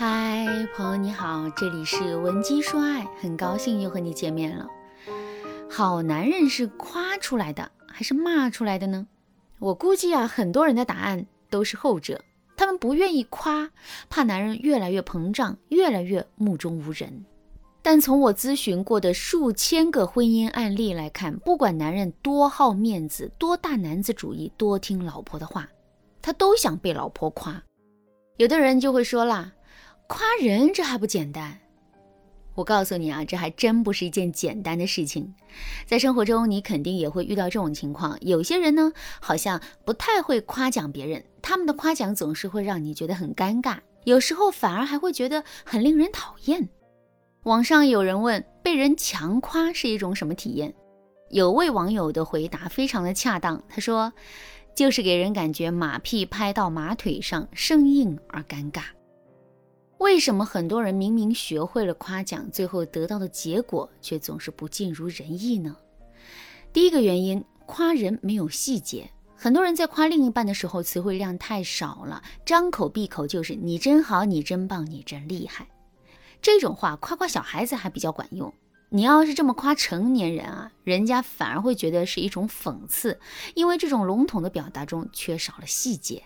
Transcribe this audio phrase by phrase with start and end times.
[0.00, 4.66] 嗨，朋友你好，这里是文姬说爱，很高兴又和你见面了。
[5.68, 9.06] 好男人是夸出来的还是骂出来的呢？
[9.58, 12.18] 我估计啊，很多人的答案都是后者，
[12.56, 13.70] 他们不愿意夸，
[14.08, 17.26] 怕男人越来越膨胀，越来越目中无人。
[17.82, 25.68] 但从我咨询过的数千个婚姻案例来看，不管男人多好面子、多大男子主义、多听老婆的话，
[26.22, 27.62] 他都想被老婆夸。
[28.38, 29.52] 有的人就会说啦。
[30.10, 31.56] 夸人这还不简单？
[32.56, 35.32] 我告诉你啊，这还真不是一件简单的事情。
[35.86, 38.18] 在生活中，你肯定也会遇到这种情况。
[38.20, 46.68] 有些人呢，好像不太会夸奖别人，他们的夸奖总是会让你觉得很尴尬，有时候反而还会觉得很令人讨厌。
[47.44, 50.74] 网上有人问，被人强夸是一种什么体验？
[51.28, 54.12] 有位网友的回答非常的恰当，他说，
[54.74, 58.82] 就是给人感觉马屁拍到马腿上，生硬而尴尬。
[60.00, 65.76] 为什么很多人明明学会了夸奖，最后得到的结果却总是不尽如人意呢？
[66.72, 69.10] 第一个原因，夸人没有细节。
[69.36, 75.68] 很多人在夸另一半的时候，词汇量太少了，张口闭口就是“你真好，你真棒，你真厉害”。
[76.40, 78.50] 这种话夸夸小孩子还比较管用。
[78.88, 83.20] 你要是这么夸成年人啊，人家反而会觉得是一种讽刺，
[83.54, 86.22] 因为这种笼统的表达中缺少了细节。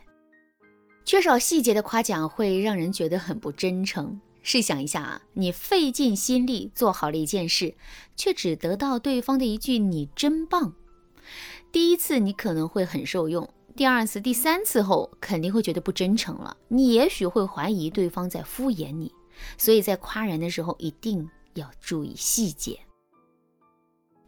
[1.05, 4.21] 缺少细节的夸奖会让人觉得很不真诚。
[4.43, 7.75] 试想一下啊，你费尽心力做好了一件事，
[8.15, 10.75] 却只得到对方的一句“你真棒”。
[11.73, 16.57] 第一次你可能会很受用，第二次、第三次后肯定会觉得不真诚了。
[16.69, 19.11] 你也许会怀疑对方在敷衍你。
[19.59, 22.79] 所以在夸人的时候一定要注意细节。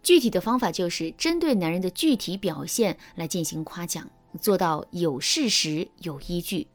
[0.02, 4.08] 具体的方法就是针对男人的具体表现来进行夸奖。
[4.36, 6.66] 做到有事实、有依据。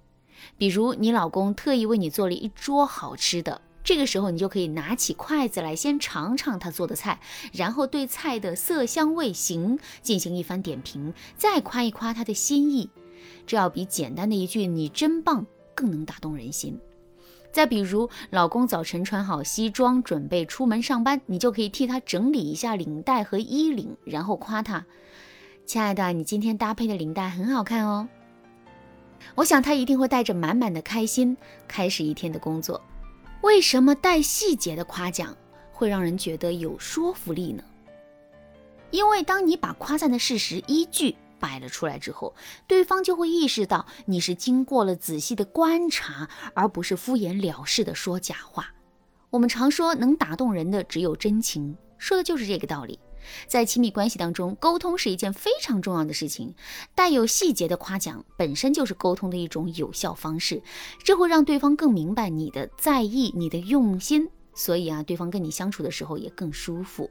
[0.58, 7.20] 比如，你老公特意为你做了一桌好吃的，这个时候你就可以拿起筷子来，先尝尝他做的菜，
[7.54, 12.90] 然后对菜的色香味形进行一番点评，再夸一夸他的心意。
[13.46, 15.46] 这要比简单的一句“你真棒”
[15.76, 16.80] 更能打动人心。
[17.52, 24.86] 再比如，老公早晨穿好西装准备出门上班，你就可以替他整理一下领带和衣领，然后夸他。
[25.72, 28.06] 亲爱的，你今天搭配的领带很好看哦。
[29.36, 32.84] 我想他一定会带着满满的开心开始一天的工作。
[33.42, 35.34] 为什么带细节的夸奖
[35.72, 37.64] 会让人觉得有说服力呢？
[38.90, 42.36] 因为当你把夸赞的事实依据摆了出来之后，
[42.68, 48.74] 对方就会意识到你是经过了仔细的观察，而不是敷衍了事的说假话。
[49.30, 53.00] 我们常说能打动人的只有真情，说的就是这个道理。
[53.48, 56.54] 在亲密关系当中，沟通是一件非常重要的事情。
[56.96, 60.62] 带有细节的夸奖本身就是沟通的一种有效方式，
[61.04, 67.10] 这会让对方更明白你的在意、你的用心，所以啊，对方跟你相处的时候也更舒服。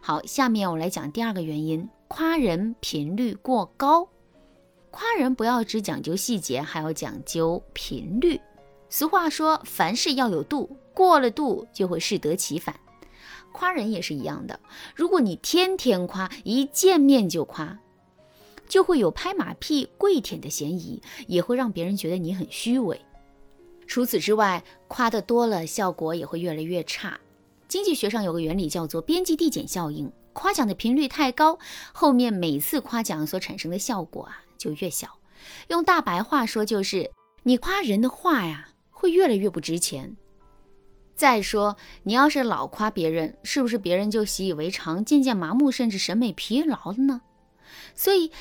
[0.00, 4.08] 好，下面我来讲第二个原因：夸人频率过高。
[4.90, 8.40] 夸人不要只讲究细节，还要讲究频率。
[8.88, 12.78] 俗话说，凡事要有度，过了度就会适得其反。
[13.54, 14.58] 夸人也是一样的，
[14.96, 17.78] 如果你天天夸，一见面就夸，
[18.68, 23.00] 就会有拍马屁、跪舔的嫌疑，也会让别人觉得你很虚伪。
[23.86, 27.20] 除此之外，夸的多了，效果也会越来越差。
[27.68, 31.56] 经济学上有个原理叫做边际递减效应，夸奖的频率太高，
[31.92, 35.08] 后面每次夸奖所产生的效果啊就越小。
[35.68, 37.08] 用大白话说就是，
[37.44, 40.16] 你夸人的话呀，会越来越不值钱。
[41.14, 47.20] 再说，你要是老夸别人，是不是别人就习以为常、渐渐麻木，甚至审美疲劳了呢？
[47.94, 48.32] 所以，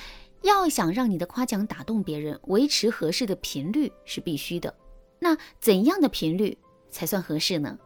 [0.41, 4.73] 要想让你的夸奖打动别人，维持合适的频率是必须的。
[5.19, 6.57] 那怎样的频率
[6.89, 7.77] 才算合适呢？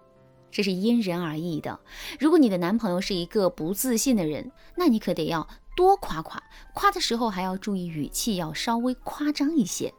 [0.49, 1.77] 这是因人而异的。
[2.17, 6.41] 如果你的男朋友是一个不自信的人，那你可得要多夸夸，
[6.73, 9.93] 夸的时候还要注意语气，要稍微夸张一些。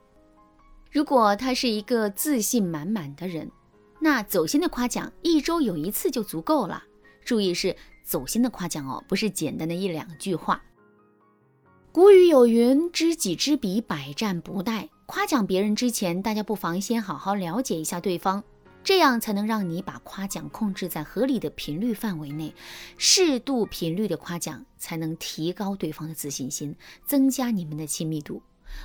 [0.91, 3.51] 如果他是一个自信满满的人，
[4.01, 6.85] 那走心的夸奖一周有一次就足够了。
[7.25, 10.63] 注意是走心的夸奖哦，不是简单的一两句话。
[11.91, 18.45] 古语有云：“知己知彼，百战不殆。”夸奖别人之前，大家不妨先好好了解一下对方，
[18.85, 22.55] 这样才能让你把夸奖控制在合理的频率范围内。
[22.99, 28.43] 适度频率的夸奖，才能提高对方的自信心，增加你们的亲密度。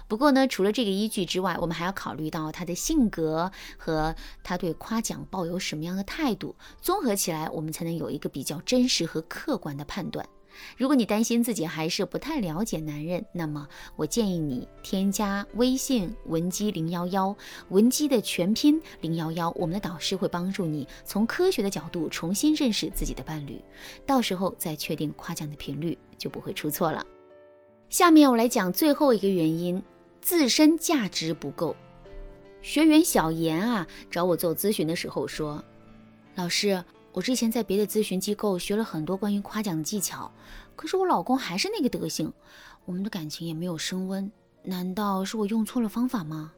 [0.08, 10.26] 不过呢，除了这个依据之外，我们还要考虑到他的性格和他对夸奖抱有什么样的态度，综合起来，我们才能有一个比较真实和客观的判断。
[10.78, 17.36] 如果你担心自己还是不太了解男人，那么我建议你添加微信文姬零幺幺，
[17.70, 23.60] 文姬的全拼零幺幺，我们的导师会帮助你从科学的角度重新认识自己的伴侣，
[24.06, 27.04] 到时候再确定夸奖的频率，就不会出错了。
[27.94, 29.80] 下面我来讲最后一个原因，
[30.20, 31.76] 自身价值不够。
[32.64, 35.64] 学员小严啊找我做咨询的时候说，
[36.34, 36.84] 老师。
[37.12, 40.32] 我之前在别的咨询机构学了很多关于夸奖的技巧，
[40.76, 42.34] 可是我老公还是那个德行，
[42.86, 44.32] 我们的感情也没有升温。
[44.64, 46.52] 难道是我用错了方法吗？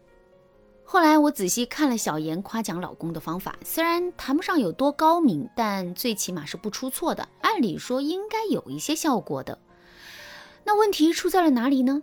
[0.85, 7.27] 后来我仔细看了小妍夸奖老公的方法，虽然谈不上有多高明，但最起码是不出错的。
[7.41, 9.59] 按理说应该有一些效果的。
[10.65, 12.01] 那问题出在了哪里呢？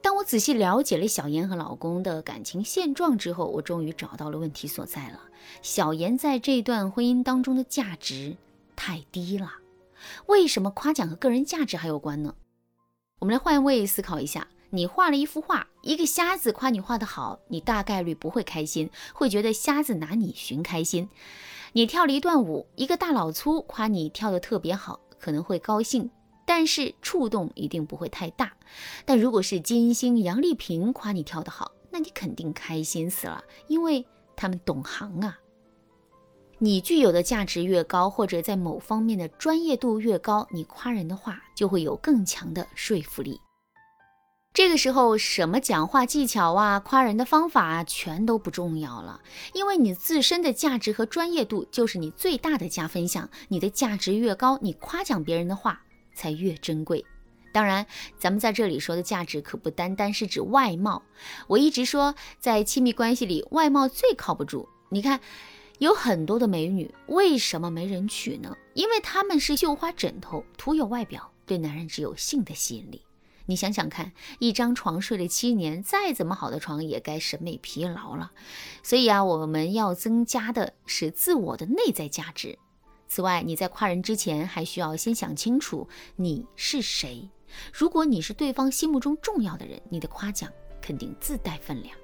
[0.00, 5.20] 当我仔细了解了小妍和老公的感情现状之后，我终于找到了问题所在了。
[5.60, 8.36] 小妍在这段婚姻当中的价值
[8.74, 9.52] 太低了。
[10.26, 12.34] 为什么夸奖和个人价值还有关呢？
[13.18, 21.08] 我们来换位思考一下：你画了一幅画，一个瞎子夸你画得好，你大概率不会开心，会觉得瞎子拿你寻开心。
[21.72, 26.10] 你跳了一段舞，一个大老粗夸你跳得特别好，可能会高兴。
[26.48, 28.50] 但是触动一定不会太大，
[29.04, 34.02] 但如果是金星、杨丽萍夸你跳得好，那你肯定开心死了，因为
[34.34, 35.38] 他们懂行啊。
[36.58, 43.38] 你具有的价值越高，或者在某方面的专业度越高，你夸人的话就会有更强的说服力。
[44.54, 49.20] 这个时候，什么讲话技巧啊、夸人的方法啊，全都不重要了，
[49.52, 53.28] 因为你自身的价值和专业度就是你最大的加分项。
[53.48, 55.82] 你的价值越高，你夸奖别人的话。
[56.18, 57.04] 才越珍贵。
[57.52, 57.86] 当然，
[58.18, 61.02] 咱们在这里说的价值可不单单是指外貌。
[61.46, 64.68] 我一直说，在亲密关系里，外貌最靠不住。
[64.90, 65.20] 你看，
[65.78, 68.56] 有很多的美女，为什么没人娶呢？
[68.74, 73.02] 因为她们是绣花枕头，徒有外表，对男人只有性的吸引力。
[73.46, 78.32] 你想想看，一张床睡了七年，再怎么好的床也该审美疲劳了。
[78.82, 82.58] 所以啊，我们要增加的是自我的内在价值。
[83.08, 87.28] 此外，你在夸人之前，还需要先想清楚你是谁。
[87.72, 91.96] 如果你是对方心目中重要的人，你的夸奖肯定自带分量。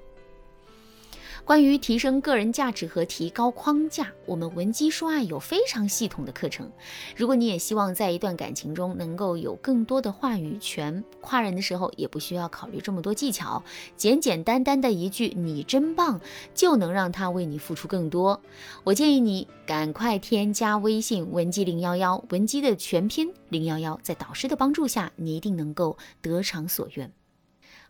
[1.45, 6.71] 关于提升个人价值和提高框架，我们文姬说爱有非常系统的课程。
[7.15, 13.63] 如果你也希望在一段感情中能够有更多的话语权，夸人的时候也不需要考虑这么多技巧，
[13.95, 16.19] 简简单单的一句“你真棒”
[16.55, 18.41] 就能让他为你付出更多。
[18.83, 27.13] 我建议你赶快添加微信文姬零幺幺，文姬的全拼零幺幺，在导师的帮助下，你一定能够得偿所愿。